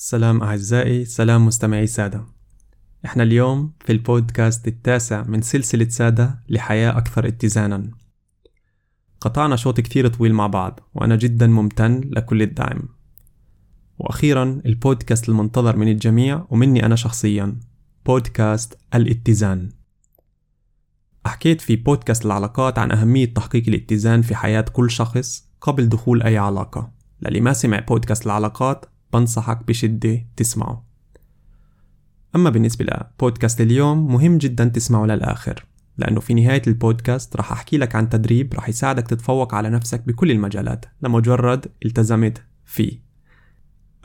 سلام 0.00 0.42
أعزائي 0.42 1.04
سلام 1.04 1.46
مستمعي 1.46 1.86
سادة. 1.86 2.24
إحنا 3.04 3.22
اليوم 3.22 3.72
في 3.80 3.92
البودكاست 3.92 4.68
التاسع 4.68 5.22
من 5.22 5.42
سلسلة 5.42 5.88
سادة 5.88 6.44
لحياة 6.48 6.98
أكثر 6.98 7.28
اتزانا. 7.28 7.90
قطعنا 9.20 9.56
شوط 9.56 9.80
كثير 9.80 10.08
طويل 10.08 10.34
مع 10.34 10.46
بعض 10.46 10.80
وأنا 10.94 11.16
جدا 11.16 11.46
ممتن 11.46 12.00
لكل 12.04 12.42
الدعم. 12.42 12.82
وأخيرا 13.98 14.60
البودكاست 14.66 15.28
المنتظر 15.28 15.76
من 15.76 15.88
الجميع 15.88 16.46
ومني 16.50 16.86
أنا 16.86 16.96
شخصيا 16.96 17.60
بودكاست 18.06 18.78
الاتزان. 18.94 19.68
حكيت 21.26 21.60
في 21.60 21.76
بودكاست 21.76 22.26
العلاقات 22.26 22.78
عن 22.78 22.92
أهمية 22.92 23.34
تحقيق 23.34 23.68
الاتزان 23.68 24.22
في 24.22 24.34
حياة 24.34 24.64
كل 24.72 24.90
شخص 24.90 25.48
قبل 25.60 25.88
دخول 25.88 26.22
أي 26.22 26.38
علاقة. 26.38 26.92
للي 27.22 27.40
ما 27.40 27.52
سمع 27.52 27.78
بودكاست 27.78 28.26
العلاقات 28.26 28.86
بنصحك 29.12 29.66
بشدة 29.66 30.26
تسمعه. 30.36 30.88
أما 32.36 32.50
بالنسبة 32.50 32.84
لبودكاست 32.84 33.60
اليوم 33.60 34.12
مهم 34.12 34.38
جدا 34.38 34.64
تسمعه 34.64 35.06
للآخر 35.06 35.64
لأنه 35.98 36.20
في 36.20 36.34
نهاية 36.34 36.62
البودكاست 36.66 37.36
رح 37.36 37.52
أحكي 37.52 37.78
لك 37.78 37.94
عن 37.94 38.08
تدريب 38.08 38.54
رح 38.54 38.68
يساعدك 38.68 39.06
تتفوق 39.06 39.54
على 39.54 39.70
نفسك 39.70 40.06
بكل 40.06 40.30
المجالات 40.30 40.84
لمجرد 41.02 41.66
التزمت 41.84 42.42
فيه. 42.64 43.08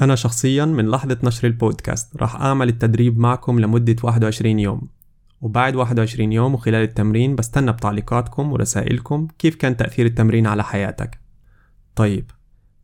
أنا 0.02 0.16
شخصيا 0.16 0.66
من 0.66 0.90
لحظة 0.90 1.18
نشر 1.24 1.48
البودكاست 1.48 2.18
رح 2.18 2.36
أعمل 2.36 2.70
التدريب 2.70 3.20
معكم 3.20 3.60
لمدة 3.60 3.96
21 4.04 4.60
يوم 4.60 4.88
وبعد 5.42 5.76
21 5.76 6.32
يوم 6.32 6.54
وخلال 6.54 6.84
التمرين 6.84 7.36
بستنى 7.36 7.72
بتعليقاتكم 7.72 8.52
ورسائلكم 8.52 9.28
كيف 9.40 9.56
كان 9.56 9.78
تأثير 9.78 10.06
التمرين 10.06 10.48
على 10.48 10.64
حياتك. 10.64 11.20
طيب 11.96 12.32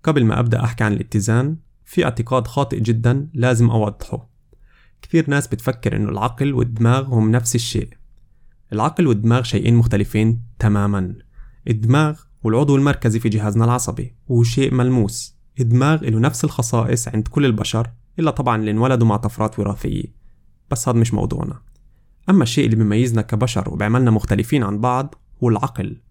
قبل 0.04 0.26
ما 0.26 0.40
أبدأ 0.40 0.64
أحكي 0.64 0.84
عن 0.84 0.94
الاتزان 0.94 1.58
في 1.90 2.06
اعتقاد 2.06 2.48
خاطئ 2.48 2.80
جدا 2.80 3.30
لازم 3.34 3.70
أوضحه. 3.70 4.30
كثير 5.02 5.30
ناس 5.30 5.48
بتفكر 5.48 5.96
إنه 5.96 6.10
العقل 6.10 6.54
والدماغ 6.54 7.06
هم 7.06 7.32
نفس 7.32 7.56
الشيء. 7.56 7.90
العقل 8.74 9.08
والدماغ 9.08 9.44
شيئين 9.44 9.76
مختلفين 9.76 10.42
تماما. 10.60 11.16
الدماغ 11.68 12.20
هو 12.46 12.50
العضو 12.50 12.76
المركزي 12.76 13.20
في 13.20 13.30
جهازنا 13.30 13.66
العصبي 13.66 14.16
وهو 14.28 14.44
شيء 14.44 14.74
ملموس. 14.74 15.36
الدماغ 15.60 16.04
له 16.04 16.20
نفس 16.20 16.44
الخصائص 16.44 17.08
عند 17.08 17.28
كل 17.28 17.46
البشر 17.46 17.88
إلا 18.20 18.32
طبعا 18.32 18.56
اللي 18.56 18.72
انولدوا 18.72 19.08
مع 19.08 19.18
طفرات 19.18 19.60
وراثية 19.60 20.06
بس 20.72 20.90
هذا 20.90 21.00
مش 21.00 21.14
موضوعنا. 21.14 21.62
أما 22.30 22.44
الشيء 22.44 22.66
اللي 22.66 22.76
بيميزنا 22.76 23.22
كبشر 23.22 23.70
وبيعملنا 23.70 24.12
مختلفين 24.12 24.64
عن 24.64 24.80
بعض 24.80 25.16
هو 25.44 25.50
العقل. 25.50 26.02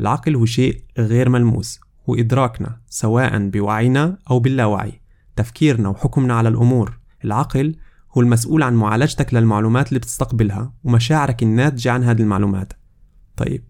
العقل 0.00 0.36
هو 0.36 0.44
شيء 0.44 0.84
غير 0.98 1.28
ملموس. 1.28 1.80
هو 2.08 2.14
إدراكنا 2.14 2.80
سواء 2.88 3.48
بوعينا 3.48 4.18
أو 4.30 4.40
باللاوعي. 4.40 5.03
تفكيرنا 5.36 5.88
وحكمنا 5.88 6.34
على 6.34 6.48
الأمور. 6.48 6.98
العقل 7.24 7.76
هو 8.16 8.20
المسؤول 8.20 8.62
عن 8.62 8.74
معالجتك 8.74 9.34
للمعلومات 9.34 9.88
اللي 9.88 9.98
بتستقبلها 10.00 10.72
ومشاعرك 10.84 11.42
الناتجة 11.42 11.92
عن 11.92 12.04
هذه 12.04 12.22
المعلومات. 12.22 12.72
طيب 13.36 13.64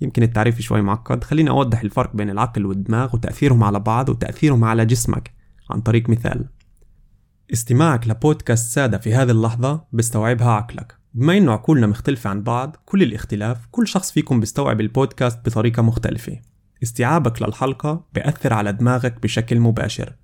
يمكن 0.00 0.22
التعريف 0.22 0.60
شوي 0.60 0.82
معقد. 0.82 1.24
خليني 1.24 1.50
أوضح 1.50 1.80
الفرق 1.80 2.16
بين 2.16 2.30
العقل 2.30 2.66
والدماغ 2.66 3.14
وتأثيرهم 3.14 3.64
على 3.64 3.80
بعض 3.80 4.08
وتأثيرهم 4.08 4.64
على 4.64 4.86
جسمك 4.86 5.34
عن 5.70 5.80
طريق 5.80 6.10
مثال. 6.10 6.48
استماعك 7.52 8.08
لبودكاست 8.08 8.72
سادة 8.72 8.98
في 8.98 9.14
هذه 9.14 9.30
اللحظة 9.30 9.84
بيستوعبها 9.92 10.50
عقلك. 10.50 10.96
بما 11.14 11.38
إنه 11.38 11.52
عقولنا 11.52 11.86
مختلفة 11.86 12.30
عن 12.30 12.42
بعض 12.42 12.76
كل 12.84 13.02
الاختلاف 13.02 13.66
كل 13.70 13.88
شخص 13.88 14.12
فيكم 14.12 14.40
بيستوعب 14.40 14.80
البودكاست 14.80 15.38
بطريقة 15.48 15.82
مختلفة. 15.82 16.38
استيعابك 16.82 17.42
للحلقة 17.42 18.04
بيأثر 18.14 18.52
على 18.52 18.72
دماغك 18.72 19.22
بشكل 19.22 19.60
مباشر. 19.60 20.16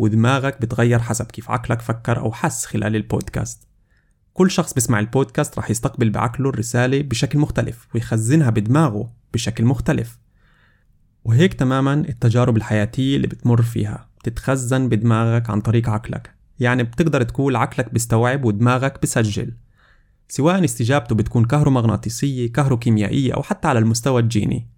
ودماغك 0.00 0.60
بتغير 0.60 0.98
حسب 0.98 1.26
كيف 1.26 1.50
عقلك 1.50 1.80
فكر 1.80 2.18
أو 2.18 2.32
حس 2.32 2.66
خلال 2.66 2.96
البودكاست. 2.96 3.68
كل 4.32 4.50
شخص 4.50 4.74
بيسمع 4.74 5.00
البودكاست 5.00 5.58
رح 5.58 5.70
يستقبل 5.70 6.10
بعقله 6.10 6.48
الرسالة 6.48 7.02
بشكل 7.02 7.38
مختلف 7.38 7.88
ويخزنها 7.94 8.50
بدماغه 8.50 9.12
بشكل 9.34 9.64
مختلف. 9.64 10.18
وهيك 11.24 11.54
تماما 11.54 11.94
التجارب 11.94 12.56
الحياتية 12.56 13.16
اللي 13.16 13.26
بتمر 13.26 13.62
فيها 13.62 14.08
بتتخزن 14.20 14.88
بدماغك 14.88 15.50
عن 15.50 15.60
طريق 15.60 15.88
عقلك. 15.88 16.34
يعني 16.60 16.82
بتقدر 16.82 17.22
تقول 17.22 17.56
عقلك 17.56 17.92
بيستوعب 17.92 18.44
ودماغك 18.44 19.02
بسجل. 19.02 19.52
سواء 20.28 20.64
استجابته 20.64 21.14
بتكون 21.14 21.44
كهرومغناطيسية 21.44 22.52
كهروكيميائية 22.52 23.34
أو 23.34 23.42
حتى 23.42 23.68
على 23.68 23.78
المستوى 23.78 24.22
الجيني. 24.22 24.68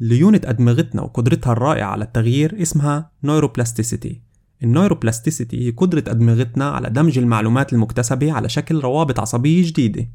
ليونة 0.00 0.40
أدمغتنا 0.44 1.02
وقدرتها 1.02 1.52
الرائعة 1.52 1.90
على 1.90 2.04
التغيير 2.04 2.62
اسمها 2.62 3.10
neuroplasticity 3.24 4.23
ال 4.62 4.69
neuroplasticity 4.69 5.66
هي 5.66 5.70
قدرة 5.70 6.04
أدمغتنا 6.08 6.70
على 6.70 6.90
دمج 6.90 7.18
المعلومات 7.18 7.72
المكتسبة 7.72 8.32
على 8.32 8.48
شكل 8.48 8.80
روابط 8.80 9.20
عصبية 9.20 9.66
جديدة. 9.66 10.08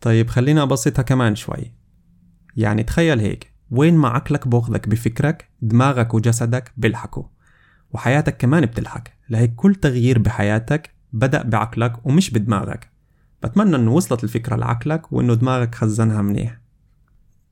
طيب 0.00 0.30
خلينا 0.30 0.62
أبسطها 0.62 1.02
كمان 1.02 1.34
شوي. 1.34 1.72
يعني 2.56 2.82
تخيل 2.82 3.20
هيك 3.20 3.52
وين 3.70 3.96
ما 3.96 4.08
عقلك 4.08 4.48
بأخذك 4.48 4.88
بفكرك 4.88 5.48
دماغك 5.62 6.14
وجسدك 6.14 6.72
بيلحقوا 6.76 7.24
وحياتك 7.90 8.36
كمان 8.36 8.66
بتلحق 8.66 9.04
لهيك 9.30 9.54
كل 9.54 9.74
تغيير 9.74 10.18
بحياتك 10.18 10.90
بدأ 11.12 11.42
بعقلك 11.42 12.06
ومش 12.06 12.30
بدماغك. 12.30 12.90
بتمنى 13.42 13.76
إنه 13.76 13.92
وصلت 13.92 14.24
الفكرة 14.24 14.56
لعقلك 14.56 15.12
وإنه 15.12 15.34
دماغك 15.34 15.74
خزنها 15.74 16.22
منيح. 16.22 16.60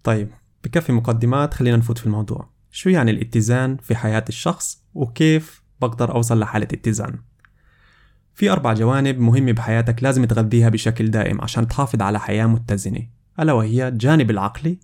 طيب 0.04 0.28
بكفي 0.64 0.92
مقدمات 0.92 1.54
خلينا 1.54 1.76
نفوت 1.76 1.98
في 1.98 2.06
الموضوع. 2.06 2.50
شو 2.70 2.90
يعني 2.90 3.10
الاتزان 3.10 3.76
في 3.76 3.94
حياة 3.94 4.24
الشخص 4.28 4.82
وكيف 4.94 5.62
بقدر 5.80 6.14
أوصل 6.14 6.40
لحالة 6.40 6.68
اتزان؟ 6.72 7.18
في 8.34 8.50
أربع 8.50 8.72
جوانب 8.72 9.18
مهمة 9.18 9.52
بحياتك 9.52 10.02
لازم 10.02 10.24
تغذيها 10.24 10.68
بشكل 10.68 11.10
دائم 11.10 11.40
عشان 11.40 11.68
تحافظ 11.68 12.02
على 12.02 12.20
حياة 12.20 12.46
متزنة 12.46 13.06
ألا 13.40 13.52
وهي 13.52 13.88
الجانب 13.88 14.30
العقلي 14.30 14.78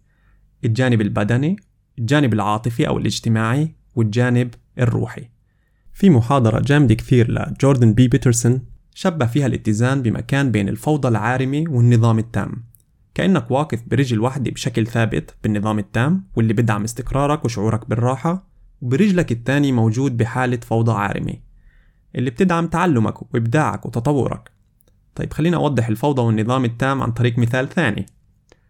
الجانب 0.65 1.01
البدني 1.01 1.57
الجانب 1.99 2.33
العاطفي 2.35 2.89
أو 2.89 2.99
الاجتماعي 2.99 3.75
والجانب 3.95 4.55
الروحي. 4.79 5.29
في 5.93 6.11
محاضرة 6.11 6.61
جامدة 6.61 6.95
كثير 6.95 7.31
لجوردن 7.31 7.93
بي 7.95 8.09
بيترسون 8.09 8.63
شبه 8.95 9.27
فيها 9.27 9.47
الاتزان 9.47 10.03
بمكان 10.03 10.51
بين 10.51 10.69
الفوضى 10.69 11.09
العارمة 11.09 11.65
والنظام 11.69 12.19
التام. 12.19 12.65
كأنك 13.17 13.51
واقف 13.51 13.83
برجل 13.87 14.21
واحدة 14.21 14.51
بشكل 14.51 14.87
ثابت 14.87 15.35
بالنظام 15.43 15.79
التام 15.79 16.25
واللي 16.37 16.55
بدعم 16.55 16.85
استقرارك 16.85 17.45
وشعورك 17.45 17.89
بالراحة 17.89 18.47
وبرجلك 18.83 19.33
الثاني 19.33 19.73
موجود 19.73 20.17
بحالة 20.17 20.57
فوضى 20.57 20.93
عارمة 20.93 21.35
اللي 22.15 22.31
بتدعم 22.31 22.67
تعلمك 22.67 23.35
وإبداعك 23.35 23.87
وتطورك. 23.87 24.51
طيب 25.15 25.33
خلينا 25.33 25.57
أوضح 25.57 25.89
الفوضى 25.89 26.23
والنظام 26.23 26.65
التام 26.65 27.03
عن 27.03 27.13
طريق 27.13 27.39
مثال 27.39 27.69
ثاني. 27.69 28.07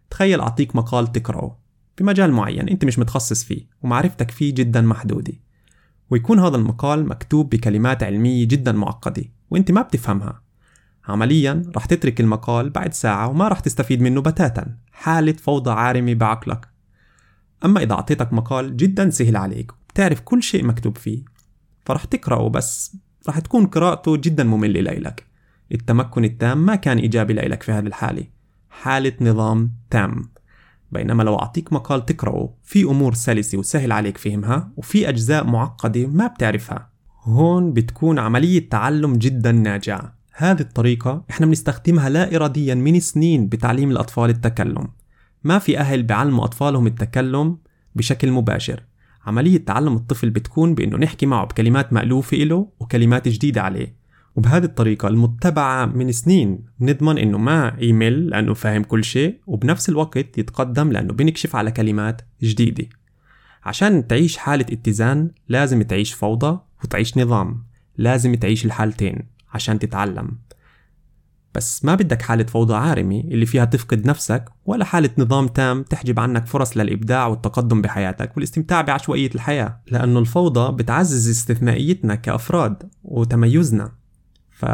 تخيل 0.09 0.39
أعطيك 0.39 0.75
مقال 0.75 1.11
تقرأه 1.11 1.57
بمجال 1.97 2.31
معين 2.31 2.69
أنت 2.69 2.85
مش 2.85 2.99
متخصص 2.99 3.43
فيه 3.43 3.67
ومعرفتك 3.81 4.31
فيه 4.31 4.53
جدا 4.53 4.81
محدودة. 4.81 5.33
ويكون 6.09 6.39
هذا 6.39 6.57
المقال 6.57 7.07
مكتوب 7.07 7.49
بكلمات 7.49 8.03
علمية 8.03 8.47
جدا 8.47 8.71
معقدة 8.71 9.23
وأنت 9.49 9.71
ما 9.71 9.81
بتفهمها. 9.81 10.41
عمليا 11.07 11.63
رح 11.75 11.85
تترك 11.85 12.21
المقال 12.21 12.69
بعد 12.69 12.93
ساعة 12.93 13.27
وما 13.27 13.47
رح 13.47 13.59
تستفيد 13.59 14.01
منه 14.01 14.21
بتاتا. 14.21 14.77
حالة 14.91 15.33
فوضى 15.33 15.71
عارمة 15.71 16.13
بعقلك. 16.13 16.67
أما 17.65 17.83
إذا 17.83 17.93
أعطيتك 17.93 18.33
مقال 18.33 18.77
جدا 18.77 19.09
سهل 19.09 19.35
عليك 19.35 19.71
بتعرف 19.89 20.19
كل 20.19 20.43
شيء 20.43 20.65
مكتوب 20.65 20.97
فيه 20.97 21.23
فرح 21.85 22.05
تقرأه 22.05 22.49
بس 22.49 22.97
رح 23.29 23.39
تكون 23.39 23.65
قراءته 23.65 24.17
جدا 24.17 24.43
مملة 24.43 24.81
لإلك. 24.81 25.27
التمكن 25.71 26.23
التام 26.23 26.65
ما 26.65 26.75
كان 26.75 26.97
إيجابي 26.97 27.33
لإلك 27.33 27.63
في 27.63 27.71
هذه 27.71 27.87
الحالة. 27.87 28.23
حالة 28.69 29.13
نظام 29.21 29.71
تام. 29.89 30.29
بينما 30.91 31.23
لو 31.23 31.35
أعطيك 31.35 31.73
مقال 31.73 32.05
تقرأه 32.05 32.53
في 32.63 32.83
أمور 32.83 33.13
سلسة 33.13 33.57
وسهل 33.57 33.91
عليك 33.91 34.17
فهمها 34.17 34.71
وفي 34.77 35.09
أجزاء 35.09 35.43
معقدة 35.43 36.07
ما 36.07 36.27
بتعرفها. 36.27 36.89
هون 37.23 37.73
بتكون 37.73 38.19
عملية 38.19 38.69
تعلم 38.69 39.15
جدا 39.15 39.51
ناجعة. 39.51 40.16
هذه 40.39 40.59
الطريقة 40.61 41.23
إحنا 41.29 41.45
بنستخدمها 41.45 42.09
لا 42.09 42.35
إراديا 42.35 42.75
من 42.75 42.99
سنين 42.99 43.47
بتعليم 43.47 43.91
الأطفال 43.91 44.29
التكلم. 44.29 44.87
ما 45.43 45.59
في 45.59 45.79
أهل 45.79 46.03
بيعلموا 46.03 46.45
أطفالهم 46.45 46.87
التكلم 46.87 47.57
بشكل 47.95 48.31
مباشر. 48.31 48.83
عملية 49.25 49.57
تعلم 49.57 49.95
الطفل 49.95 50.29
بتكون 50.29 50.75
بإنه 50.75 50.97
نحكي 50.97 51.25
معه 51.25 51.45
بكلمات 51.45 51.93
مألوفة 51.93 52.37
إله 52.37 52.67
وكلمات 52.79 53.27
جديدة 53.27 53.61
عليه. 53.61 53.95
وبهذه 54.35 54.63
الطريقة 54.63 55.07
المتبعة 55.07 55.85
من 55.85 56.11
سنين 56.11 56.59
بنضمن 56.79 57.17
إنه 57.17 57.37
ما 57.37 57.75
يمل 57.79 58.29
لأنه 58.29 58.53
فاهم 58.53 58.83
كل 58.83 59.03
شيء 59.03 59.39
وبنفس 59.47 59.89
الوقت 59.89 60.37
يتقدم 60.37 60.91
لأنه 60.91 61.13
بنكشف 61.13 61.55
على 61.55 61.71
كلمات 61.71 62.21
جديدة. 62.43 62.85
عشان 63.65 64.07
تعيش 64.07 64.37
حالة 64.37 64.65
اتزان 64.71 65.31
لازم 65.49 65.81
تعيش 65.81 66.13
فوضى 66.13 66.59
وتعيش 66.83 67.17
نظام. 67.17 67.63
لازم 67.97 68.35
تعيش 68.35 68.65
الحالتين. 68.65 69.36
عشان 69.57 69.79
تتعلم. 69.79 70.37
بس 71.55 71.85
ما 71.85 71.95
بدك 71.95 72.21
حالة 72.21 72.43
فوضى 72.43 72.75
عارمة 72.75 73.19
اللي 73.19 73.45
فيها 73.45 73.65
تفقد 73.65 74.07
نفسك 74.07 74.45
ولا 74.65 74.85
حالة 74.85 75.09
نظام 75.17 75.47
تام 75.47 75.83
تحجب 75.83 76.19
عنك 76.19 76.47
فرص 76.47 76.77
للإبداع 76.77 77.27
والتقدم 77.27 77.81
بحياتك 77.81 78.37
والاستمتاع 78.37 78.81
بعشوائية 78.81 79.29
الحياة. 79.35 79.81
لأنه 79.91 80.19
الفوضى 80.19 80.83
بتعزز 80.83 81.29
استثنائيتنا 81.29 82.15
كأفراد 82.15 82.83
وتميزنا. 83.03 83.91
ف 84.51 84.65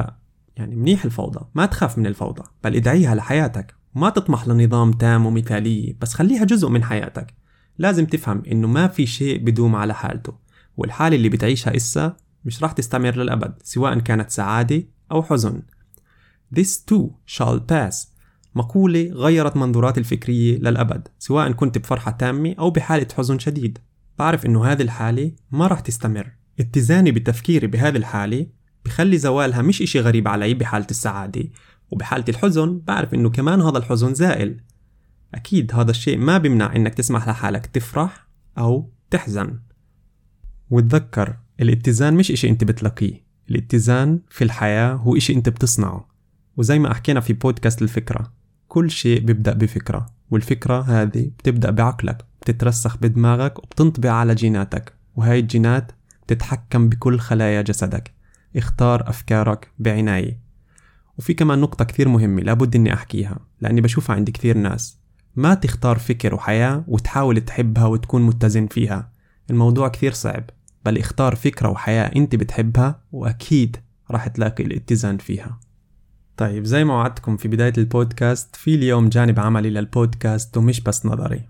يعني 0.58 0.76
منيح 0.76 1.06
الفوضى 1.06 1.46
ما 1.56 1.66
تخاف 1.66 1.98
من 1.98 2.08
الفوضى 2.08 2.44
بل 2.64 2.76
ادعيها 2.76 3.16
لحياتك. 3.16 3.76
وما 3.96 4.10
تطمح 4.10 4.48
لنظام 4.48 4.92
تام 4.92 5.26
ومثالية 5.26 5.98
بس 6.02 6.14
خليها 6.14 6.46
جزء 6.46 6.70
من 6.70 6.84
حياتك. 6.84 7.34
لازم 7.78 8.06
تفهم 8.06 8.44
إنه 8.52 8.68
ما 8.68 8.88
في 8.88 9.06
شيء 9.06 9.44
بدوم 9.44 9.76
على 9.76 9.94
حالته 9.94 10.34
والحالة 10.78 11.16
اللي 11.16 11.30
بتعيشها 11.30 11.76
إسا 11.76 12.16
مش 12.46 12.64
راح 12.64 12.72
تستمر 12.72 13.16
للأبد 13.16 13.54
سواء 13.64 14.00
كانت 14.00 14.30
سعادة 14.30 14.84
أو 15.12 15.24
حزن. 15.24 15.62
This 16.56 16.70
too 16.92 17.10
shall 17.38 17.60
pass. 17.72 18.08
مقولة 18.56 19.10
غيرت 19.14 19.58
منظوراتي 19.58 20.00
الفكرية 20.00 20.58
للأبد 20.58 21.08
سواء 21.20 21.52
كنت 21.52 21.78
بفرحة 21.78 22.12
تامة 22.12 22.56
أو 22.60 22.70
بحالة 22.70 23.08
حزن 23.18 23.40
شديد. 23.40 23.80
بعرف 24.20 24.46
إنه 24.46 24.66
هذه 24.66 24.82
الحالة 24.82 25.32
ما 25.52 25.68
راح 25.68 25.80
تستمر. 25.80 26.32
اتزاني 26.60 27.12
بتفكيري 27.12 27.68
بهذه 27.68 27.98
الحالة 27.98 28.48
بخلي 28.86 29.18
زوالها 29.18 29.62
مش 29.62 29.82
إشي 29.82 30.00
غريب 30.00 30.28
علي 30.28 30.54
بحالة 30.54 30.88
السعادة 30.92 31.44
وبحالة 31.92 32.26
الحزن 32.30 32.82
بعرف 32.88 33.14
إنه 33.14 33.30
كمان 33.30 33.62
هذا 33.62 33.78
الحزن 33.78 34.14
زائل. 34.14 34.62
أكيد 35.34 35.76
هذا 35.76 35.92
الشيء 35.92 36.18
ما 36.18 36.38
بيمنع 36.38 36.76
إنك 36.76 36.94
تسمح 36.94 37.28
لحالك 37.30 37.66
تفرح 37.66 38.28
أو 38.58 38.92
تحزن. 39.10 39.60
وتذكر 40.70 41.38
الاتزان 41.64 42.14
مش 42.14 42.32
إشي 42.32 42.50
أنت 42.50 42.64
بتلاقيه 42.64 43.24
الاتزان 43.50 44.20
في 44.30 44.44
الحياة 44.44 44.94
هو 44.94 45.18
إشي 45.18 45.34
أنت 45.34 45.50
بتصنعه. 45.50 46.08
وزي 46.58 46.80
ما 46.80 46.94
حكينا 46.94 47.20
في 47.20 47.34
بودكاست 47.34 47.82
الفكرة 47.82 48.34
كل 48.68 48.92
شيء 48.92 49.20
بيبدأ 49.22 49.54
بفكرة 49.54 50.06
والفكرة 50.32 50.82
هذه 50.82 51.32
بتبدأ 51.40 51.72
بعقلك 51.72 52.26
بتترسخ 52.42 52.98
بدماغك 52.98 53.60
وبتنطبع 53.60 54.12
على 54.12 54.36
جيناتك. 54.36 54.94
وهاي 55.16 55.40
الجينات 55.40 55.92
بتتحكم 56.24 56.90
بكل 56.90 57.20
خلايا 57.20 57.62
جسدك. 57.62 58.14
اختار 58.56 59.10
أفكارك 59.10 59.72
بعناية. 59.80 60.40
وفي 61.18 61.34
كمان 61.34 61.60
نقطة 61.60 61.86
كثير 61.86 62.08
مهمة 62.08 62.42
لابد 62.42 62.76
إني 62.76 62.94
أحكيها 62.94 63.40
لأني 63.62 63.82
بشوفها 63.82 64.16
عند 64.16 64.30
كثير 64.30 64.58
ناس. 64.58 64.98
ما 65.36 65.54
تختار 65.54 66.00
فكر 66.00 66.36
وحياة 66.36 66.84
وتحاول 66.88 67.42
تحبها 67.42 67.86
وتكون 67.86 68.22
متزن 68.22 68.68
فيها. 68.68 69.12
الموضوع 69.50 69.88
كثير 69.88 70.12
صعب. 70.12 70.44
بل 70.86 70.98
اختار 70.98 71.36
فكرة 71.36 71.70
وحياة 71.70 72.12
انت 72.16 72.36
بتحبها 72.36 73.02
وأكيد 73.12 73.78
راح 74.12 74.28
تلاقي 74.28 74.64
الاتزان 74.64 75.18
فيها. 75.18 75.60
طيب 76.38 76.64
زي 76.64 76.84
ما 76.84 76.94
وعدتكم 76.94 77.38
في 77.38 77.48
بداية 77.48 77.74
البودكاست 77.78 78.56
في 78.56 78.76
اليوم 78.76 79.10
جانب 79.10 79.40
عملي 79.40 79.70
للبودكاست 79.70 80.58
ومش 80.58 80.82
بس 80.82 81.06
نظري. 81.06 81.42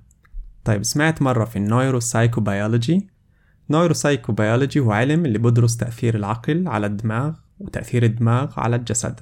طيب 0.64 0.84
سمعت 0.84 1.22
مرة 1.22 1.46
في 1.46 1.56
ال 1.56 2.00
neuropsychobiology 2.00 3.08
neuropsychobiology 3.70 4.80
هو 4.80 4.92
علم 4.92 5.26
اللي 5.26 5.38
بدرس 5.38 5.78
تأثير 5.78 6.16
العقل 6.16 6.68
على 6.68 6.88
الدماغ 6.88 7.34
وتأثير 7.60 8.04
الدماغ 8.04 8.60
على 8.60 8.76
الجسد. 8.76 9.20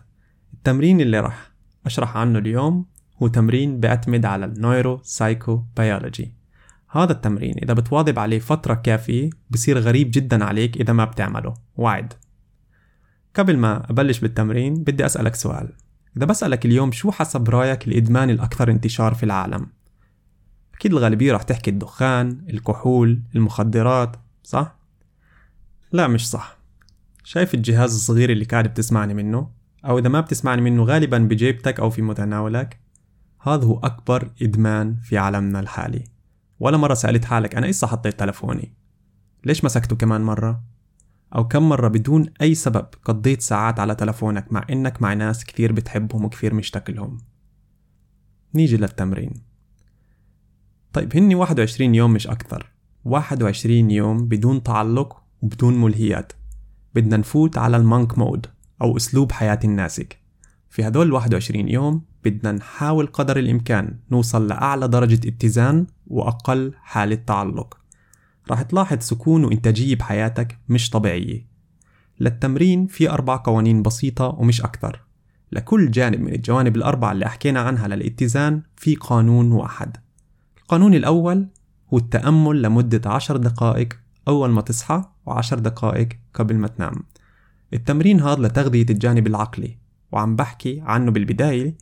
التمرين 0.54 1.02
اللي 1.02 1.20
راح 1.20 1.52
أشرح 1.86 2.18
عنه 2.18 2.40
اليوم 2.40 2.86
هو 3.24 3.28
تمرين 3.28 3.80
بيعتمد 3.80 4.26
على 4.26 4.46
ال 4.46 4.55
neuro 4.55 5.00
psychobiology 5.04 6.34
هذا 6.92 7.12
التمرين 7.12 7.56
إذا 7.64 7.74
بتواظب 7.74 8.20
عليه 8.20 8.40
فترة 8.40 8.74
كافية 8.74 9.30
بصير 9.50 9.80
غريب 9.80 10.12
جدا 10.12 10.46
عليك 10.46 10.78
إذا 10.78 10.94
ما 10.94 11.06
بتعمله 11.06 11.54
وعد 11.76 12.14
قبل 13.36 13.58
ما 13.58 13.90
أبلش 13.90 14.20
بالتمرين 14.20 14.74
بدي 14.74 15.06
أسألك 15.06 15.36
سؤال 15.36 15.74
إذا 16.18 16.26
بسألك 16.26 16.66
اليوم 16.66 16.92
شو 16.92 17.12
حسب 17.12 17.50
رأيك 17.50 17.88
الإدمان 17.88 18.30
الأكثر 18.30 18.72
انتشار 18.72 19.14
في 19.14 19.24
العالم؟ 19.24 19.68
أكيد 20.76 20.94
الغالبية 20.94 21.34
رح 21.34 21.44
تحكي 21.44 21.70
الدخان، 21.72 22.46
الكحول، 22.50 23.22
المخدرات، 23.36 24.16
صح؟ 24.44 24.76
لا 25.92 26.08
مش 26.08 26.30
صح 26.30 26.58
شايف 27.24 27.54
الجهاز 27.54 27.96
الصغير 27.96 28.30
اللي 28.30 28.46
قاعد 28.46 28.68
بتسمعني 28.68 29.14
منه؟ 29.14 29.50
أو 29.86 30.00
إذا 30.00 30.10
ما 30.10 30.22
بتسمعني 30.22 30.62
منه 30.62 30.84
غالبا 30.84 31.18
بجيبتك 31.18 31.80
أو 31.80 31.90
في 31.90 32.02
متناولك 32.02 32.80
هذا 33.42 33.66
هو 33.66 33.80
أكبر 33.80 34.32
إدمان 34.42 34.96
في 35.04 35.18
عالمنا 35.18 35.60
الحالي 35.60 36.04
ولا 36.62 36.78
مرة 36.78 36.94
سألت 36.94 37.26
حالك 37.26 37.56
أنا 37.56 37.68
إيسا 37.68 37.88
حطيت 37.88 38.20
تلفوني؟ 38.20 38.74
ليش 39.46 39.66
مسكته 39.66 39.96
كمان 39.96 40.22
مرة؟ 40.22 40.64
أو 41.36 41.48
كم 41.48 41.70
مرة 41.70 41.88
بدون 41.88 42.26
أي 42.42 42.56
سبب 42.56 42.86
قضيت 43.06 43.42
ساعات 43.42 43.80
على 43.80 43.96
تلفونك 43.96 44.54
مع 44.54 44.66
إنك 44.70 45.02
مع 45.02 45.14
ناس 45.14 45.46
كثير 45.46 45.72
بتحبهم 45.72 46.26
وكثير 46.26 46.54
مشتاق 46.54 46.92
لهم 46.92 47.18
نيجي 48.56 48.78
للتمرين. 48.78 49.34
طيب 50.94 51.16
هني 51.16 51.36
21 51.36 51.96
يوم 51.96 52.14
مش 52.14 52.28
أكثر. 52.28 52.72
21 53.06 53.92
يوم 53.92 54.28
بدون 54.28 54.64
تعلق 54.64 55.24
وبدون 55.42 55.82
ملهيات. 55.82 56.34
بدنا 56.96 57.18
نفوت 57.18 57.58
على 57.58 57.78
ال 57.78 57.86
monk 57.86 58.18
mode 58.18 58.46
أو 58.82 58.98
أسلوب 58.98 59.32
حياة 59.32 59.60
الناسك. 59.64 60.20
في 60.70 60.88
هدول 60.88 61.08
ال 61.08 61.14
21 61.14 61.70
يوم 61.70 62.02
بدنا 62.24 62.52
نحاول 62.52 63.08
قدر 63.08 63.38
الإمكان 63.40 64.00
نوصل 64.12 64.48
لأعلى 64.48 64.88
درجة 64.88 65.28
اتزان 65.28 65.88
وأقل 66.12 66.74
حالة 66.82 67.16
تعلق. 67.16 67.78
راح 68.50 68.62
تلاحظ 68.62 68.98
سكون 69.00 69.44
وإنتاجية 69.44 69.96
بحياتك 69.96 70.58
مش 70.70 70.90
طبيعية. 70.90 71.46
للتمرين 72.20 72.88
في 72.88 73.10
أربع 73.10 73.42
قوانين 73.44 73.82
بسيطة 73.82 74.26
ومش 74.26 74.62
أكثر. 74.62 75.02
لكل 75.52 75.92
جانب 75.92 76.20
من 76.20 76.34
الجوانب 76.34 76.76
الأربعة 76.76 77.12
اللي 77.12 77.30
حكينا 77.30 77.60
عنها 77.60 77.88
للاتزان 77.88 78.62
في 78.76 78.96
قانون 78.96 79.52
واحد. 79.52 79.98
القانون 80.58 80.94
الأول 80.94 81.48
هو 81.94 81.98
التأمل 81.98 82.62
لمدة 82.62 83.10
عشر 83.10 83.38
دقائق 83.38 84.00
أول 84.28 84.50
ما 84.50 84.62
تصحى 84.62 85.04
وعشر 85.26 85.60
دقائق 85.60 86.10
قبل 86.34 86.56
ما 86.56 86.68
تنام. 86.68 87.04
التمرين 87.74 88.22
هذا 88.22 88.42
لتغذية 88.42 88.86
الجانب 88.90 89.28
العقلي 89.28 89.78
وعم 90.12 90.36
بحكي 90.36 90.82
عنه 90.82 91.12
بالبداية 91.12 91.76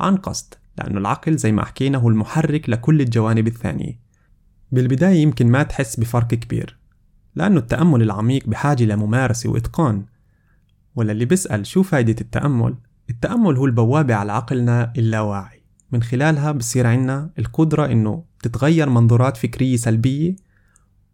عن 0.00 0.16
قصد. 0.16 0.54
لأنه 0.78 0.98
العقل 0.98 1.36
زي 1.36 1.52
ما 1.52 1.64
حكينا 1.64 1.98
هو 1.98 2.08
المحرك 2.08 2.68
لكل 2.68 3.00
الجوانب 3.00 3.46
الثانية. 3.46 4.00
بالبداية 4.72 5.22
يمكن 5.22 5.46
ما 5.46 5.62
تحس 5.62 6.00
بفرق 6.00 6.26
كبير 6.26 6.78
لأنه 7.34 7.58
التأمل 7.58 8.02
العميق 8.02 8.46
بحاجة 8.46 8.84
لممارسة 8.84 9.50
وإتقان. 9.50 10.04
ولا 10.94 11.12
اللي 11.12 11.24
بيسأل 11.24 11.66
شو 11.66 11.82
فايدة 11.82 12.16
التأمل؟ 12.20 12.74
التأمل 13.10 13.56
هو 13.56 13.66
البوابة 13.66 14.14
على 14.14 14.32
عقلنا 14.32 14.92
اللاواعي. 14.98 15.62
من 15.92 16.02
خلالها 16.02 16.52
بصير 16.52 16.86
عنا 16.86 17.30
القدرة 17.38 17.86
إنه 17.86 18.24
تتغير 18.42 18.88
منظورات 18.88 19.36
فكرية 19.36 19.76
سلبية 19.76 20.36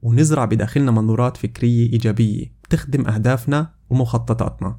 ونزرع 0.02 0.44
بداخلنا 0.44 0.90
منظورات 0.90 1.36
فكرية 1.36 1.92
إيجابية 1.92 2.52
تخدم 2.70 3.06
أهدافنا 3.06 3.70
ومخططاتنا. 3.90 4.78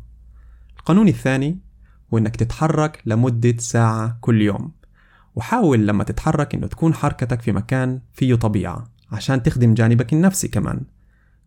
القانون 0.80 1.08
الثاني 1.08 1.60
هو 2.14 2.18
إنك 2.18 2.36
تتحرك 2.36 3.02
لمدة 3.06 3.56
ساعة 3.58 4.18
كل 4.22 4.42
يوم. 4.42 4.72
وحاول 5.36 5.88
لما 5.88 6.04
تتحرك 6.04 6.56
إنه 6.56 6.68
تكون 6.68 6.94
حركتك 6.94 7.42
في 7.42 7.52
مكان 7.52 8.02
فيه 8.14 8.36
طبيعة 8.36 8.84
عشان 9.12 9.44
تخدم 9.44 9.74
جانبك 9.74 10.14
النفسي 10.14 10.48
كمان. 10.48 10.82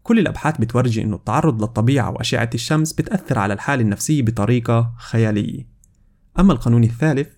كل 0.03 0.19
الأبحاث 0.19 0.59
بتورجي 0.61 1.03
إنه 1.03 1.17
التعرض 1.17 1.63
للطبيعة 1.63 2.11
وأشعة 2.11 2.51
الشمس 2.55 2.93
بتأثر 2.93 3.39
على 3.39 3.55
الحالة 3.55 3.83
النفسية 3.83 4.23
بطريقة 4.23 4.95
خيالية. 4.99 5.67
أما 6.39 6.53
القانون 6.53 6.85
الثالث 6.85 7.29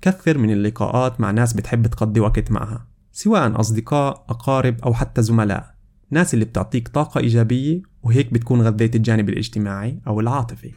كثر 0.00 0.38
من 0.38 0.50
اللقاءات 0.50 1.20
مع 1.20 1.30
ناس 1.30 1.52
بتحب 1.52 1.86
تقضي 1.86 2.20
وقت 2.20 2.50
معها 2.50 2.86
سواء 3.12 3.60
أصدقاء 3.60 4.24
أقارب 4.28 4.80
أو 4.80 4.94
حتى 4.94 5.22
زملاء. 5.22 5.74
ناس 6.10 6.34
اللي 6.34 6.44
بتعطيك 6.44 6.88
طاقة 6.88 7.20
إيجابية 7.20 7.82
وهيك 8.02 8.32
بتكون 8.32 8.62
غذيت 8.62 8.96
الجانب 8.96 9.28
الاجتماعي 9.28 10.00
أو 10.06 10.20
العاطفي. 10.20 10.72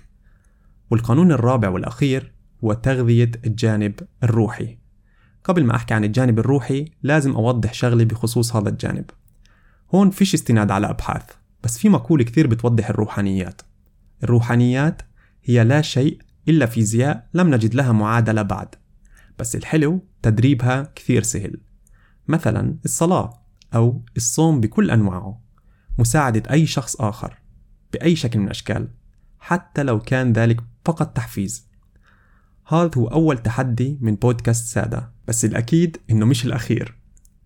والقانون 0.91 1.31
الرابع 1.31 1.69
والأخير 1.69 2.33
هو 2.63 2.73
تغذية 2.73 3.31
الجانب 3.45 3.93
الروحي. 4.23 4.77
قبل 5.43 5.63
ما 5.63 5.75
أحكي 5.75 5.93
عن 5.93 6.03
الجانب 6.03 6.39
الروحي 6.39 6.91
لازم 7.03 7.31
أوضح 7.31 7.73
شغلة 7.73 8.05
بخصوص 8.05 8.55
هذا 8.55 8.69
الجانب. 8.69 9.05
هون 9.95 10.09
فيش 10.09 10.33
استناد 10.33 10.71
على 10.71 10.89
أبحاث 10.89 11.23
بس 11.63 11.77
في 11.77 11.89
مقولة 11.89 12.23
كثير 12.23 12.47
بتوضح 12.47 12.89
الروحانيات. 12.89 13.61
الروحانيات 14.23 15.01
هي 15.43 15.63
لا 15.63 15.81
شيء 15.81 16.21
إلا 16.47 16.65
فيزياء 16.65 17.29
لم 17.33 17.53
نجد 17.53 17.75
لها 17.75 17.91
معادلة 17.91 18.41
بعد 18.41 18.75
بس 19.39 19.55
الحلو 19.55 20.03
تدريبها 20.21 20.91
كثير 20.95 21.23
سهل. 21.23 21.57
مثلا 22.27 22.77
الصلاة 22.85 23.41
أو 23.75 24.01
الصوم 24.17 24.61
بكل 24.61 24.91
أنواعه 24.91 25.41
مساعدة 25.99 26.51
أي 26.51 26.65
شخص 26.65 27.01
آخر 27.01 27.37
بأي 27.93 28.15
شكل 28.15 28.39
من 28.39 28.45
الأشكال 28.45 28.87
حتى 29.39 29.83
لو 29.83 29.99
كان 29.99 30.33
ذلك 30.33 30.63
فقط 30.87 31.15
تحفيز. 31.15 31.67
هذا 32.67 32.91
هو 32.97 33.07
أول 33.07 33.37
تحدي 33.37 33.97
من 34.01 34.15
بودكاست 34.15 34.73
سادة 34.73 35.11
بس 35.27 35.45
الأكيد 35.45 35.97
إنه 36.09 36.25
مش 36.25 36.45
الأخير. 36.45 36.97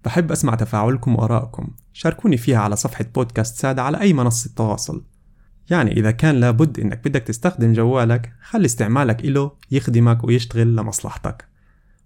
بحب 0.06 0.32
أسمع 0.32 0.56
تفاعلكم 0.56 1.16
وآرائكم. 1.16 1.68
شاركوني 1.94 2.38
فيها 2.38 2.58
على 2.58 2.76
صفحة 2.76 3.06
بودكاست 3.16 3.62
سادة 3.62 3.84
على 3.84 4.02
أي 4.02 4.14
منصة 4.14 4.50
تواصل. 4.56 5.06
يعني 5.70 5.92
إذا 5.92 6.12
كان 6.12 6.36
لابد 6.36 6.80
إنك 6.80 7.08
بدك 7.08 7.22
تستخدم 7.22 7.74
جوالك 7.74 8.34
خلي 8.42 8.66
استعمالك 8.66 9.26
إله 9.26 9.52
يخدمك 9.72 10.24
ويشتغل 10.24 10.76
لمصلحتك. 10.76 11.48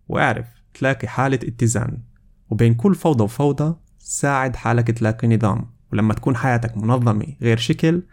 واعرف 0.08 0.48
تلاقي 0.74 1.08
حالة 1.08 1.40
اتزان. 1.44 2.02
وبين 2.50 2.74
كل 2.74 2.96
فوضى 2.96 3.24
وفوضى 3.24 3.76
ساعد 4.00 4.56
حالك 4.56 4.92
تلاقي 4.92 5.28
نظام. 5.28 5.72
ولما 5.94 6.14
تكون 6.14 6.36
حياتك 6.36 6.78
منظمة 6.78 7.36
غير 7.42 7.58
شكل 7.58 8.04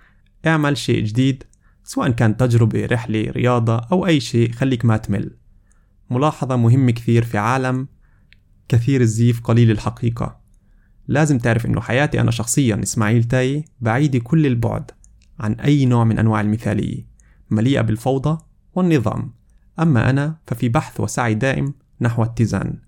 اعمل 0.46 0.76
شيء 0.76 1.04
جديد 1.04 1.44
سواء 1.84 2.10
كان 2.10 2.36
تجربة 2.36 2.86
رحلة 2.86 3.30
رياضة 3.30 3.76
أو 3.76 4.06
أي 4.06 4.20
شيء 4.20 4.52
خليك 4.52 4.84
ما 4.84 4.96
تمل. 4.96 5.36
ملاحظة 6.10 6.56
مهمة 6.56 6.92
كثير 6.92 7.24
في 7.24 7.38
عالم 7.38 7.88
كثير 8.68 9.00
الزيف 9.00 9.40
قليل 9.40 9.70
الحقيقة. 9.70 10.40
لازم 11.08 11.38
تعرف 11.38 11.66
إنه 11.66 11.80
حياتي 11.80 12.20
أنا 12.20 12.30
شخصيا 12.30 12.82
إسماعيل 12.82 13.24
تاي 13.24 13.64
بعيدة 13.80 14.18
كل 14.18 14.46
البعد 14.46 14.90
عن 15.40 15.52
أي 15.52 15.84
نوع 15.84 16.04
من 16.04 16.18
أنواع 16.18 16.40
المثالية 16.40 17.06
مليئة 17.50 17.80
بالفوضى 17.80 18.38
والنظام. 18.74 19.34
أما 19.80 20.10
أنا 20.10 20.36
ففي 20.46 20.68
بحث 20.68 21.00
وسعي 21.00 21.34
دائم 21.34 21.74
نحو 22.00 22.22
اتزان. 22.22 22.78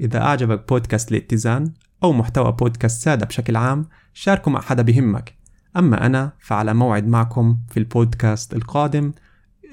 إذا 0.00 0.22
أعجبك 0.22 0.68
بودكاست 0.68 1.12
الاتزان 1.12 1.72
أو 2.04 2.12
محتوى 2.12 2.52
بودكاست 2.52 3.02
سادة 3.02 3.26
بشكل 3.26 3.56
عام 3.56 3.86
شاركه 4.12 4.50
مع 4.50 4.60
حدا 4.60 4.82
بهمك. 4.82 5.37
أما 5.78 6.06
أنا 6.06 6.32
فعلى 6.40 6.74
موعد 6.74 7.06
معكم 7.06 7.58
في 7.68 7.76
البودكاست 7.76 8.54
القادم. 8.54 9.12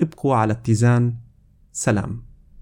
ابقوا 0.01 0.35
على 0.35 0.53
اتزان. 0.53 1.15
سلام. 1.71 2.34